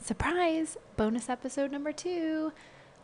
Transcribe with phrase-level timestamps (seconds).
[0.00, 0.76] Surprise!
[0.96, 2.52] Bonus episode number two.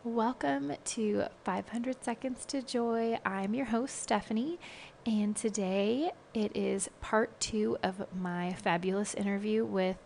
[0.02, 3.18] Welcome to 500 Seconds to Joy.
[3.24, 4.58] I'm your host, Stephanie,
[5.04, 9.98] and today it is part two of my fabulous interview with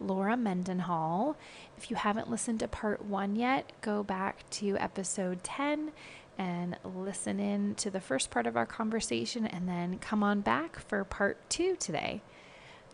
[0.00, 1.36] Laura Mendenhall.
[1.76, 5.92] If you haven't listened to part one yet, go back to episode 10
[6.38, 10.78] and listen in to the first part of our conversation, and then come on back
[10.78, 12.22] for part two today.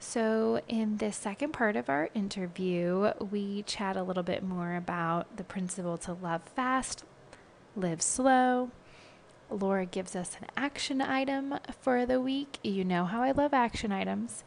[0.00, 5.36] So, in this second part of our interview, we chat a little bit more about
[5.36, 7.04] the principle to love fast,
[7.76, 8.70] live slow.
[9.50, 12.58] Laura gives us an action item for the week.
[12.62, 14.42] You know how I love action items.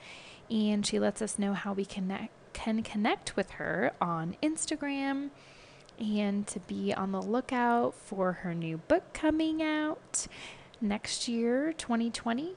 [0.49, 5.29] And she lets us know how we connect, can connect with her on Instagram
[5.99, 10.27] and to be on the lookout for her new book coming out
[10.81, 12.55] next year, 2020.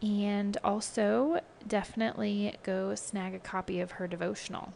[0.00, 4.72] And also, definitely go snag a copy of her devotional.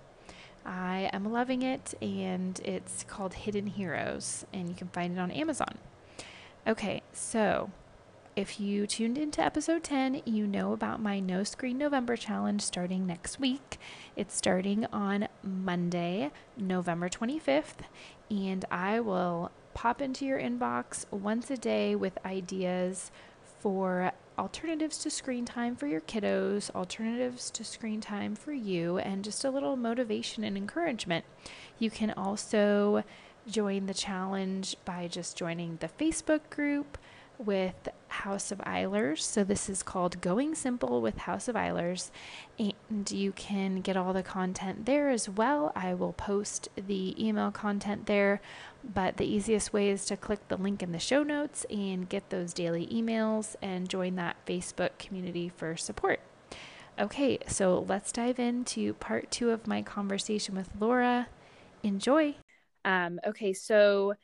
[0.64, 5.31] I am loving it, and it's called Hidden Heroes, and you can find it on
[5.31, 5.78] Amazon.
[6.66, 7.70] Okay, so
[8.34, 13.06] if you tuned into episode 10, you know about my No Screen November challenge starting
[13.06, 13.78] next week.
[14.16, 17.84] It's starting on Monday, November 25th,
[18.30, 23.10] and I will pop into your inbox once a day with ideas
[23.60, 29.25] for alternatives to screen time for your kiddos, alternatives to screen time for you, and
[29.25, 31.27] just a little motivation and encouragement.
[31.78, 33.05] You can also
[33.47, 36.97] join the challenge by just joining the Facebook group
[37.45, 39.21] with House of Eilers.
[39.21, 42.11] So this is called Going Simple with House of Eilers.
[42.59, 45.73] And you can get all the content there as well.
[45.75, 48.41] I will post the email content there,
[48.84, 52.31] but the easiest way is to click the link in the show notes and get
[52.31, 56.21] those daily emails and join that Facebook community for support.
[56.99, 61.28] Okay, so let's dive into part two of my conversation with Laura.
[61.83, 62.37] Enjoy.
[62.84, 64.15] Um, okay, so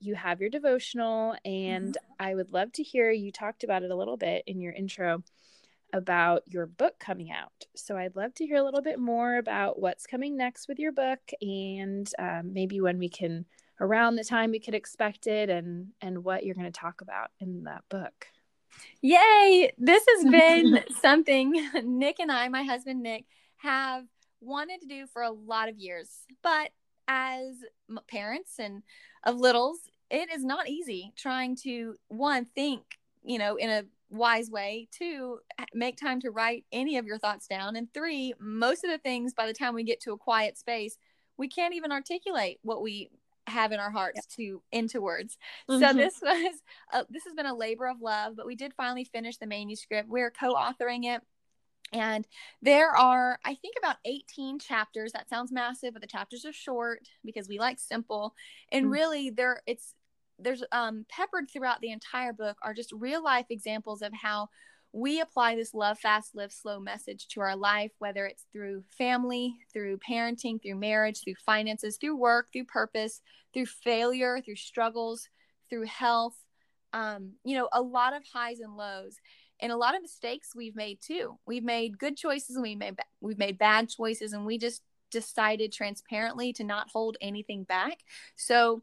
[0.00, 2.12] you have your devotional, and mm-hmm.
[2.18, 5.22] I would love to hear you talked about it a little bit in your intro
[5.92, 7.66] about your book coming out.
[7.74, 10.92] So I'd love to hear a little bit more about what's coming next with your
[10.92, 13.44] book, and um, maybe when we can
[13.80, 17.30] around the time we could expect it, and and what you're going to talk about
[17.38, 18.26] in that book.
[19.02, 19.72] Yay!
[19.78, 21.52] This has been something
[21.84, 23.24] Nick and I, my husband Nick,
[23.58, 24.04] have
[24.40, 26.08] wanted to do for a lot of years,
[26.42, 26.70] but
[27.08, 27.56] as
[28.08, 28.82] parents and
[29.24, 29.78] of littles,
[30.10, 32.82] it is not easy trying to one think,
[33.22, 35.38] you know, in a wise way, two
[35.72, 39.34] make time to write any of your thoughts down, and three, most of the things
[39.34, 40.96] by the time we get to a quiet space,
[41.36, 43.10] we can't even articulate what we
[43.46, 45.38] have in our hearts to into words.
[45.68, 45.82] Mm-hmm.
[45.82, 46.54] So this was
[46.92, 50.08] a, this has been a labor of love, but we did finally finish the manuscript.
[50.08, 51.22] We're co-authoring it
[51.92, 52.26] and
[52.62, 55.12] there are, I think, about 18 chapters.
[55.12, 58.34] That sounds massive, but the chapters are short because we like simple.
[58.70, 58.92] And mm-hmm.
[58.92, 59.94] really, there it's
[60.42, 64.48] there's um, peppered throughout the entire book are just real life examples of how
[64.92, 69.54] we apply this love fast, live slow message to our life, whether it's through family,
[69.72, 73.20] through parenting, through marriage, through finances, through work, through purpose,
[73.54, 75.28] through failure, through struggles,
[75.68, 76.36] through health.
[76.92, 79.16] Um, you know, a lot of highs and lows
[79.60, 81.38] and a lot of mistakes we've made too.
[81.46, 85.72] We've made good choices and we made we've made bad choices and we just decided
[85.72, 87.98] transparently to not hold anything back.
[88.36, 88.82] So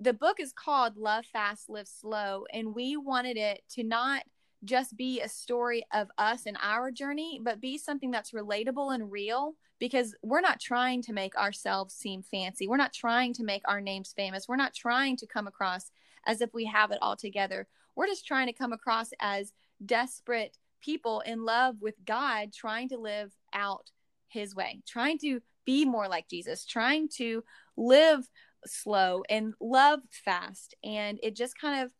[0.00, 4.22] the book is called Love Fast Live Slow and we wanted it to not
[4.64, 9.10] just be a story of us and our journey, but be something that's relatable and
[9.10, 12.66] real because we're not trying to make ourselves seem fancy.
[12.66, 14.48] We're not trying to make our names famous.
[14.48, 15.90] We're not trying to come across
[16.26, 17.68] as if we have it all together.
[17.94, 19.52] We're just trying to come across as
[19.84, 23.90] desperate people in love with God trying to live out
[24.28, 27.44] his way, trying to be more like Jesus, trying to
[27.76, 28.28] live
[28.66, 30.74] slow and love fast.
[30.82, 31.92] And it just kind of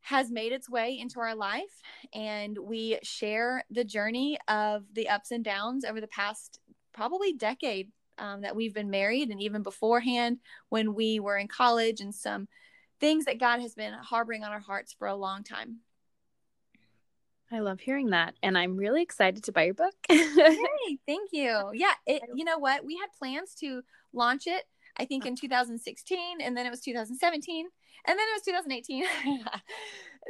[0.00, 1.82] has made its way into our life.
[2.14, 6.60] And we share the journey of the ups and downs over the past
[6.92, 10.38] probably decade um, that we've been married, and even beforehand
[10.70, 12.48] when we were in college, and some
[13.00, 15.78] things that God has been harboring on our hearts for a long time.
[17.50, 18.34] I love hearing that.
[18.42, 19.94] And I'm really excited to buy your book.
[20.10, 21.70] Yay, thank you.
[21.72, 22.84] Yeah, it, you know what?
[22.84, 23.82] We had plans to
[24.12, 24.64] launch it,
[24.98, 27.66] I think, in 2016, and then it was 2017,
[28.06, 29.04] and then it was 2018.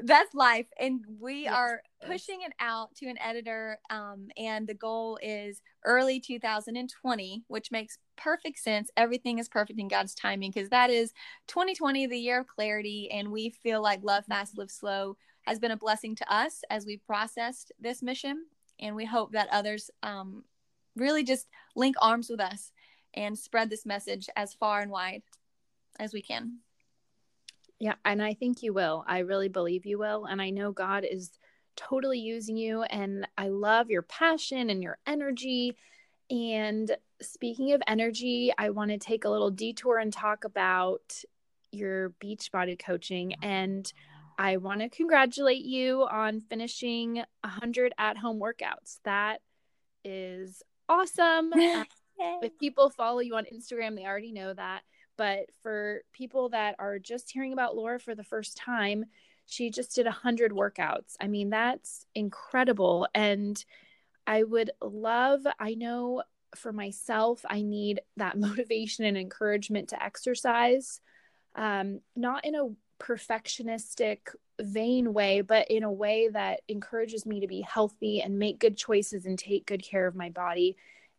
[0.05, 4.75] that's life and we Yes, are pushing it out to an editor um, and the
[4.75, 8.91] goal is early 2020 which makes perfect sense.
[8.97, 11.13] Everything is perfect in god's timing because that is
[11.49, 15.71] 2020 the year of clarity and we feel like love fast live slow has been
[15.71, 18.45] a blessing to us as we've processed this mission
[18.81, 20.45] and we hope that others um,
[20.97, 22.71] really just link arms with us
[23.15, 25.23] and spread this message as far and wide
[25.99, 26.59] as we can
[27.81, 29.05] Yeah, and I think you will.
[29.07, 30.25] I really believe you will.
[30.25, 31.39] And I know God is
[31.79, 32.83] totally using you.
[32.83, 35.77] And I love your passion and your energy.
[36.29, 41.23] And speaking of energy, I want to take a little detour and talk about
[41.71, 43.35] your Beachbody coaching.
[43.43, 43.91] And
[44.39, 48.99] I want to congratulate you on finishing 100 at home workouts.
[49.05, 49.41] That
[50.05, 51.53] is awesome.
[52.21, 54.83] Uh, if people follow you on Instagram, they already know that.
[55.17, 59.07] But for people that are just hearing about Laura for the first time,
[59.47, 61.15] she just did 100 workouts.
[61.21, 63.09] I mean, that's incredible.
[63.15, 63.63] And
[64.27, 66.23] I would love, I know
[66.55, 71.01] for myself, I need that motivation and encouragement to exercise,
[71.57, 72.69] um, not in a
[73.03, 74.19] perfectionistic,
[74.61, 78.77] vain way, but in a way that encourages me to be healthy and make good
[78.77, 80.77] choices and take good care of my body.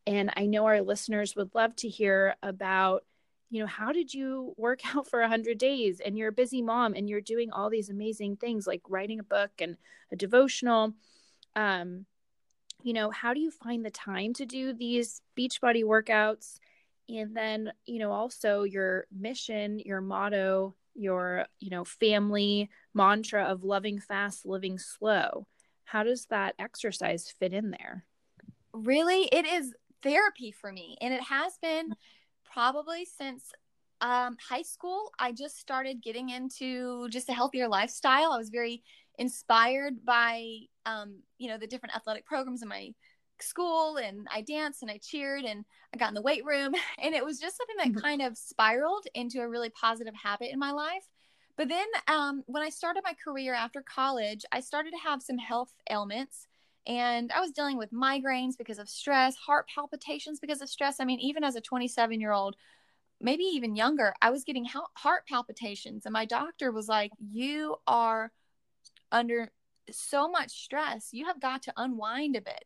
[0.09, 3.03] And I know our listeners would love to hear about,
[3.51, 6.95] you know, how did you work out for 100 days and you're a busy mom
[6.95, 9.77] and you're doing all these amazing things like writing a book and
[10.11, 10.93] a devotional.
[11.55, 12.07] Um,
[12.81, 16.57] you know, how do you find the time to do these Beachbody workouts?
[17.07, 23.63] And then, you know, also your mission, your motto, your, you know, family mantra of
[23.63, 25.45] loving fast, living slow.
[25.83, 28.05] How does that exercise fit in there?
[28.73, 29.73] really it is
[30.03, 31.93] therapy for me and it has been
[32.51, 33.51] probably since
[34.01, 35.11] um, high school.
[35.19, 38.31] I just started getting into just a healthier lifestyle.
[38.31, 38.81] I was very
[39.17, 42.91] inspired by um, you know the different athletic programs in my
[43.41, 45.63] school and i danced and i cheered and
[45.93, 48.01] i got in the weight room and it was just something that Mhm.
[48.01, 51.07] kind of spiraled into a really positive habit in my life.
[51.55, 55.37] But then um, when i started my career after college i started to have some
[55.37, 56.47] health ailments
[56.89, 60.99] and I was dealing with migraines because of stress, heart palpitations because of stress.
[60.99, 62.55] I mean, even as a 27 year old,
[63.21, 66.07] maybe even younger, I was getting heart palpitations.
[66.07, 68.31] And my doctor was like, You are
[69.11, 69.51] under
[69.91, 71.09] so much stress.
[71.11, 72.65] You have got to unwind a bit.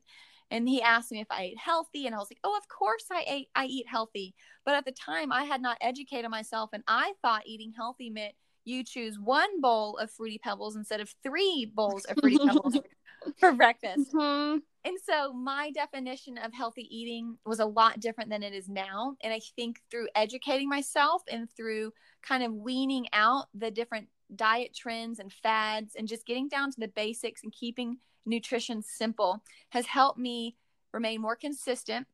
[0.49, 2.05] And he asked me if I ate healthy.
[2.05, 4.35] And I was like, Oh, of course I ate, I eat healthy.
[4.63, 6.69] But at the time, I had not educated myself.
[6.71, 11.13] And I thought eating healthy meant you choose one bowl of fruity pebbles instead of
[11.23, 12.77] three bowls of fruity pebbles
[13.37, 14.13] for breakfast.
[14.13, 14.61] Mhm.
[14.85, 19.15] And so my definition of healthy eating was a lot different than it is now.
[19.21, 24.75] And I think through educating myself and through kind of weaning out the different diet
[24.75, 29.85] trends and fads and just getting down to the basics and keeping nutrition simple has
[29.85, 30.55] helped me
[30.91, 32.07] remain more consistent.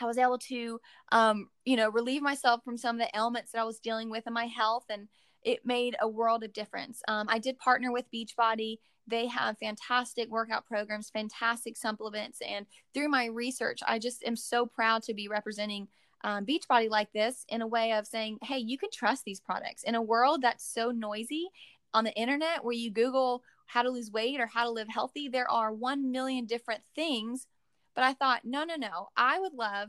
[0.00, 0.80] I was able to,
[1.12, 4.26] um, you know, relieve myself from some of the ailments that I was dealing with
[4.26, 5.08] in my health, and
[5.42, 7.02] it made a world of difference.
[7.08, 8.78] Um, I did partner with Beachbody.
[9.06, 14.66] They have fantastic workout programs, fantastic supplements, and through my research, I just am so
[14.66, 15.88] proud to be representing
[16.22, 19.82] um, Beachbody like this in a way of saying, hey, you can trust these products
[19.84, 21.48] in a world that's so noisy
[21.94, 25.28] on the internet where you Google how to lose weight or how to live healthy.
[25.28, 27.46] There are 1 million different things.
[27.94, 29.08] But I thought, no, no, no.
[29.16, 29.88] I would love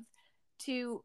[0.66, 1.04] to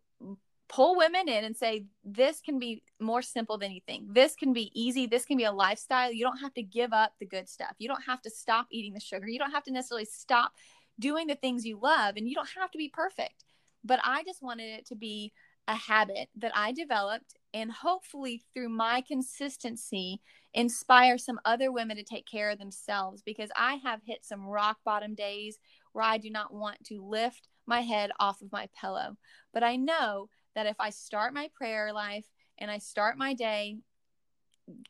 [0.69, 4.13] pull women in and say, this can be more simple than you think.
[4.13, 5.07] This can be easy.
[5.07, 6.13] This can be a lifestyle.
[6.13, 7.75] You don't have to give up the good stuff.
[7.79, 9.29] You don't have to stop eating the sugar.
[9.29, 10.53] You don't have to necessarily stop
[10.99, 12.17] doing the things you love.
[12.17, 13.45] And you don't have to be perfect.
[13.85, 15.33] But I just wanted it to be
[15.69, 20.21] a habit that I developed and hopefully through my consistency
[20.55, 24.79] inspire some other women to take care of themselves because I have hit some rock
[24.85, 25.59] bottom days
[25.93, 29.17] where I do not want to lift my head off of my pillow.
[29.53, 32.27] But I know that if I start my prayer life
[32.59, 33.77] and I start my day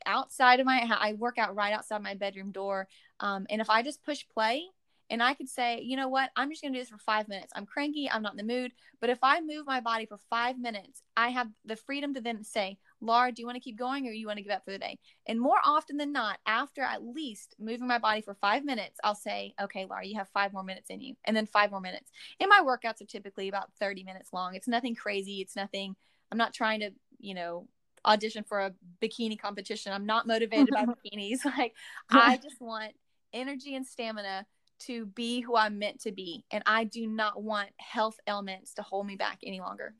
[0.07, 2.87] outside of my I work out right outside my bedroom door.
[3.19, 4.63] Um, and if I just push play
[5.09, 7.53] and I could say, you know what, I'm just gonna do this for five minutes.
[7.55, 8.71] I'm cranky, I'm not in the mood.
[8.99, 12.43] But if I move my body for five minutes, I have the freedom to then
[12.43, 14.71] say, Laura, do you want to keep going or you want to give up for
[14.71, 14.97] the day?
[15.27, 19.15] And more often than not, after at least moving my body for five minutes, I'll
[19.15, 22.11] say, okay, Laura, you have five more minutes in you, and then five more minutes.
[22.39, 24.55] And my workouts are typically about 30 minutes long.
[24.55, 25.41] It's nothing crazy.
[25.41, 25.95] It's nothing,
[26.31, 27.67] I'm not trying to, you know,
[28.05, 29.91] audition for a bikini competition.
[29.91, 31.39] I'm not motivated by bikinis.
[31.45, 31.73] Like,
[32.09, 32.93] I just want
[33.33, 34.45] energy and stamina
[34.79, 36.45] to be who I'm meant to be.
[36.51, 39.93] And I do not want health ailments to hold me back any longer.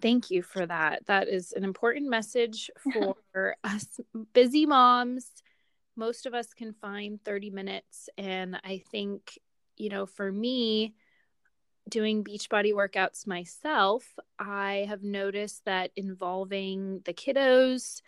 [0.00, 1.06] Thank you for that.
[1.06, 2.70] That is an important message
[3.32, 4.00] for us
[4.32, 5.30] busy moms.
[5.96, 8.08] Most of us can find 30 minutes.
[8.18, 9.38] And I think,
[9.76, 10.94] you know, for me,
[11.88, 14.04] doing Beachbody workouts myself,
[14.38, 18.02] I have noticed that involving the kiddos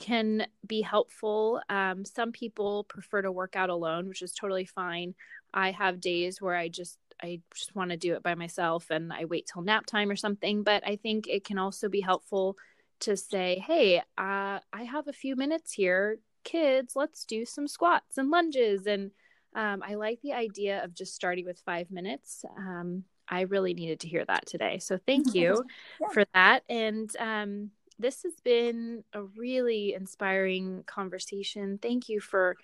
[0.00, 1.60] can be helpful.
[1.68, 5.14] Um, some people prefer to work out alone, which is totally fine.
[5.52, 9.12] I have days where I just I just want to do it by myself and
[9.12, 10.62] I wait till nap time or something.
[10.62, 12.56] But I think it can also be helpful
[13.00, 16.18] to say, hey, uh, I have a few minutes here.
[16.44, 18.86] Kids, let's do some squats and lunges.
[18.86, 19.10] And
[19.54, 22.44] um, I like the idea of just starting with five minutes.
[22.56, 24.78] Um, I really needed to hear that today.
[24.78, 25.64] So thank you
[26.00, 26.08] yeah.
[26.12, 26.62] for that.
[26.68, 31.78] And um, this has been a really inspiring conversation.
[31.80, 32.56] Thank you for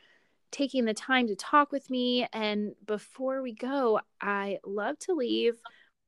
[0.52, 2.28] taking the time to talk with me.
[2.32, 5.54] And before we go, I love to leave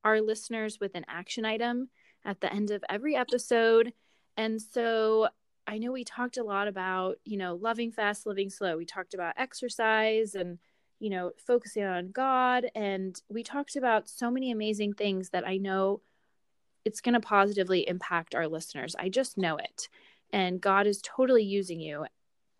[0.03, 1.89] our listeners with an action item
[2.23, 3.91] at the end of every episode.
[4.37, 5.27] And so
[5.67, 8.77] I know we talked a lot about, you know, loving fast, living slow.
[8.77, 10.59] We talked about exercise and,
[10.99, 12.67] you know, focusing on God.
[12.75, 16.01] And we talked about so many amazing things that I know
[16.85, 18.95] it's going to positively impact our listeners.
[18.97, 19.89] I just know it.
[20.31, 22.05] And God is totally using you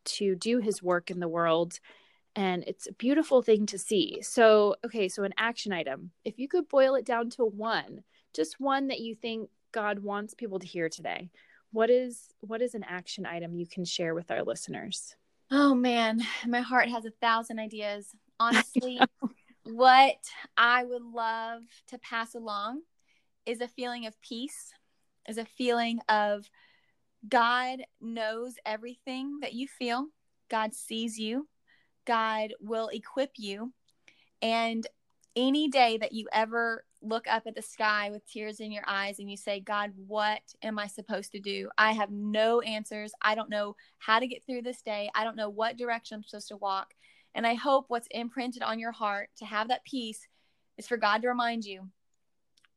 [0.05, 1.79] to do his work in the world
[2.35, 4.19] and it's a beautiful thing to see.
[4.21, 6.11] So, okay, so an action item.
[6.25, 10.33] If you could boil it down to one, just one that you think God wants
[10.33, 11.29] people to hear today.
[11.71, 15.15] What is what is an action item you can share with our listeners?
[15.51, 18.13] Oh man, my heart has a thousand ideas.
[18.39, 18.99] Honestly,
[19.63, 20.17] what
[20.57, 22.81] I would love to pass along
[23.45, 24.73] is a feeling of peace,
[25.27, 26.49] is a feeling of
[27.27, 30.07] God knows everything that you feel.
[30.49, 31.47] God sees you.
[32.05, 33.73] God will equip you.
[34.41, 34.85] And
[35.35, 39.19] any day that you ever look up at the sky with tears in your eyes
[39.19, 41.69] and you say, God, what am I supposed to do?
[41.77, 43.11] I have no answers.
[43.21, 45.09] I don't know how to get through this day.
[45.13, 46.93] I don't know what direction I'm supposed to walk.
[47.33, 50.27] And I hope what's imprinted on your heart to have that peace
[50.77, 51.89] is for God to remind you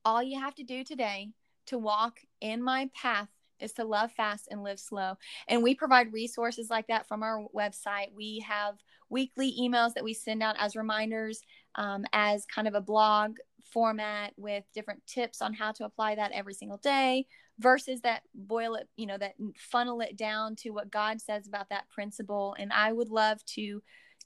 [0.05, 1.29] all you have to do today
[1.67, 3.29] to walk in my path
[3.61, 5.15] is to love fast and live slow.
[5.49, 8.13] And we provide resources like that from our website.
[8.15, 8.77] We have
[9.11, 11.41] weekly emails that we send out as reminders,
[11.75, 13.37] um, as kind of a blog
[13.73, 17.27] format with different tips on how to apply that every single day
[17.59, 21.69] versus that boil it, you know, that funnel it down to what God says about
[21.71, 22.55] that principle.
[22.59, 23.83] And I would love to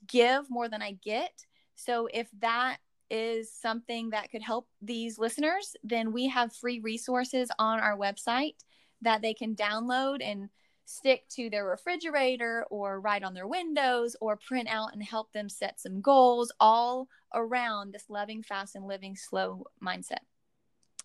[0.07, 1.33] give more than I get.
[1.75, 2.79] So if that
[3.11, 8.55] is something that could help these listeners, then we have free resources on our website
[9.03, 10.49] that they can download and
[10.85, 15.49] stick to their refrigerator or write on their windows or print out and help them
[15.49, 20.21] set some goals all around this loving fast and living slow mindset.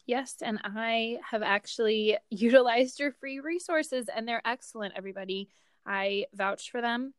[0.05, 5.49] Yes, and I have actually utilized your free resources and they're excellent, everybody.
[5.85, 7.13] I vouch for them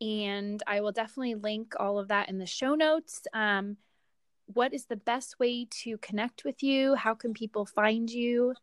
[0.00, 3.22] and I will definitely link all of that in the show notes.
[3.32, 3.76] Um,
[4.46, 6.94] what is the best way to connect with you?
[6.94, 8.54] How can people find you?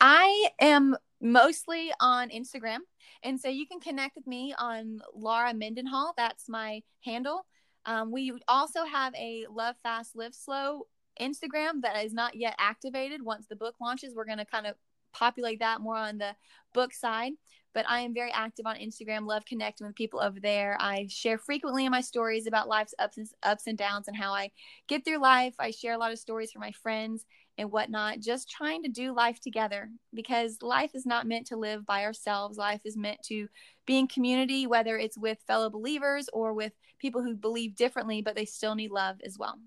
[0.00, 2.78] I am mostly on Instagram.
[3.22, 6.14] And so you can connect with me on Laura Mendenhall.
[6.16, 7.46] That's my handle.
[7.86, 10.86] Um, we also have a Love Fast, Live Slow
[11.20, 13.22] Instagram that is not yet activated.
[13.22, 14.74] Once the book launches, we're going to kind of
[15.12, 16.34] populate that more on the
[16.72, 17.32] book side.
[17.72, 20.76] But I am very active on Instagram, love connecting with people over there.
[20.80, 24.32] I share frequently in my stories about life's ups and, ups and downs and how
[24.32, 24.50] I
[24.88, 25.54] get through life.
[25.58, 27.24] I share a lot of stories for my friends
[27.60, 31.84] and whatnot, just trying to do life together because life is not meant to live
[31.84, 32.56] by ourselves.
[32.56, 33.48] Life is meant to
[33.86, 38.34] be in community, whether it's with fellow believers or with people who believe differently, but
[38.34, 39.58] they still need love as well.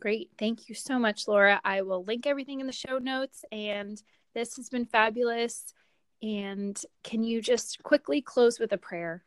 [0.00, 0.30] Great.
[0.38, 1.60] Thank you so much, Laura.
[1.62, 4.02] I will link everything in the show notes, and
[4.34, 5.74] this has been fabulous.
[6.22, 9.22] And can you just quickly close with a prayer?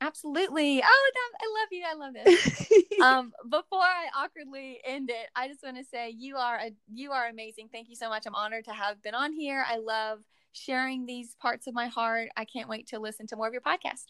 [0.00, 0.82] Absolutely.
[0.82, 1.84] Oh, that, I love you.
[1.86, 2.82] I love this.
[3.02, 7.12] um, before I awkwardly end it, I just want to say you are a you
[7.12, 7.68] are amazing.
[7.70, 8.24] Thank you so much.
[8.26, 9.64] I'm honored to have been on here.
[9.68, 10.20] I love
[10.52, 12.30] sharing these parts of my heart.
[12.36, 14.06] I can't wait to listen to more of your podcast.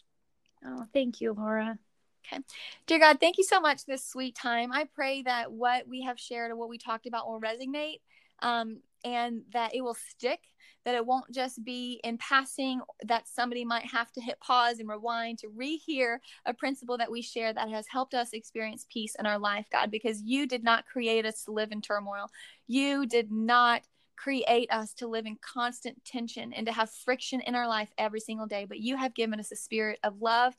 [0.65, 1.77] Oh, thank you, Laura.
[2.25, 2.41] Okay.
[2.87, 4.71] Dear God, thank you so much this sweet time.
[4.71, 7.99] I pray that what we have shared or what we talked about will resonate
[8.41, 10.41] um, and that it will stick
[10.83, 14.89] that it won't just be in passing, that somebody might have to hit pause and
[14.89, 19.25] rewind to rehear a principle that we share that has helped us experience peace in
[19.25, 22.31] our life, God, because you did not create us to live in turmoil.
[22.67, 23.83] You did not
[24.15, 28.19] create us to live in constant tension and to have friction in our life every
[28.19, 30.55] single day, but you have given us a spirit of love,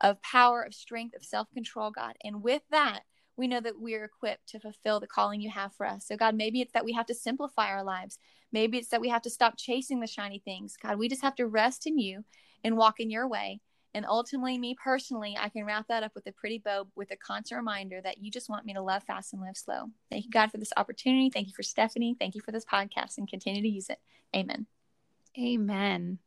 [0.00, 2.14] of power, of strength, of self control, God.
[2.24, 3.00] And with that,
[3.36, 6.06] we know that we are equipped to fulfill the calling you have for us.
[6.06, 8.18] So, God, maybe it's that we have to simplify our lives.
[8.52, 10.76] Maybe it's that we have to stop chasing the shiny things.
[10.80, 12.24] God, we just have to rest in you
[12.62, 13.60] and walk in your way.
[13.94, 17.16] And ultimately, me personally, I can wrap that up with a pretty bow with a
[17.16, 19.90] constant reminder that you just want me to love fast and live slow.
[20.10, 21.30] Thank you, God, for this opportunity.
[21.30, 22.16] Thank you for Stephanie.
[22.18, 24.00] Thank you for this podcast and continue to use it.
[24.34, 24.66] Amen.
[25.38, 26.18] Amen.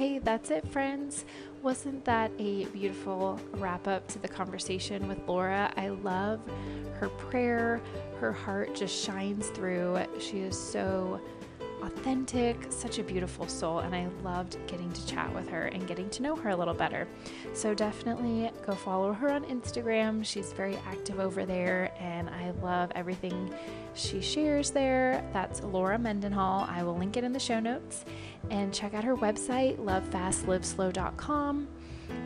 [0.00, 1.26] Okay, that's it, friends.
[1.62, 5.70] Wasn't that a beautiful wrap up to the conversation with Laura?
[5.76, 6.40] I love
[6.94, 7.82] her prayer.
[8.18, 9.98] Her heart just shines through.
[10.18, 11.20] She is so
[11.82, 16.08] authentic, such a beautiful soul, and I loved getting to chat with her and getting
[16.10, 17.06] to know her a little better.
[17.52, 20.24] So definitely go follow her on Instagram.
[20.24, 23.52] She's very active over there, and I love everything
[23.92, 25.22] she shares there.
[25.34, 26.66] That's Laura Mendenhall.
[26.70, 28.06] I will link it in the show notes.
[28.48, 31.68] And check out her website, lovefastliveslow.com.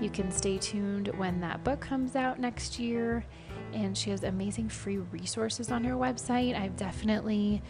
[0.00, 3.24] You can stay tuned when that book comes out next year.
[3.72, 6.58] And she has amazing free resources on her website.
[6.58, 7.62] I've definitely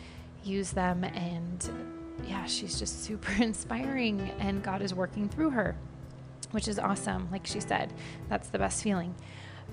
[0.45, 1.05] used them.
[1.05, 1.69] And
[2.29, 5.77] yeah, she's just super inspiring, and God is working through her,
[6.53, 7.29] which is awesome.
[7.31, 7.93] Like she said,
[8.29, 9.15] that's the best feeling.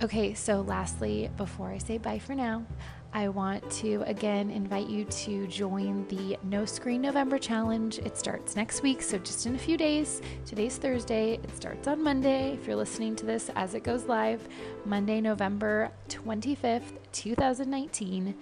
[0.04, 2.66] Okay, so lastly, before I say bye for now,
[3.14, 8.00] I want to again invite you to join the No Screen November Challenge.
[8.00, 10.22] It starts next week, so just in a few days.
[10.46, 12.54] Today's Thursday, it starts on Monday.
[12.54, 14.48] If you're listening to this as it goes live,
[14.86, 18.34] Monday, November 25th, 2019,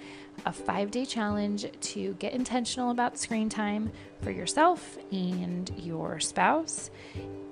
[0.45, 6.91] a five day challenge to get intentional about screen time for yourself and your spouse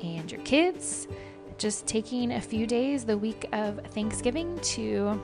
[0.03, 1.07] and your kids.
[1.57, 5.19] Just taking a few days the week of Thanksgiving to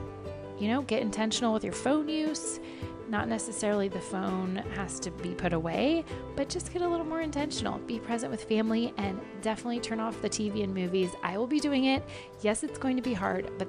[0.58, 2.60] you know, get intentional with your phone use.
[3.08, 6.04] Not necessarily the phone has to be put away,
[6.36, 7.78] but just get a little more intentional.
[7.80, 11.10] Be present with family and definitely turn off the TV and movies.
[11.22, 12.02] I will be doing it.
[12.40, 13.68] Yes, it's going to be hard, but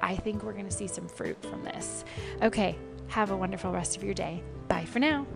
[0.00, 2.04] I think we're going to see some fruit from this.
[2.42, 2.78] Okay,
[3.08, 4.42] have a wonderful rest of your day.
[4.68, 5.26] Bye for now.